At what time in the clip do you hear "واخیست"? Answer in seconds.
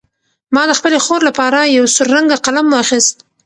2.69-3.15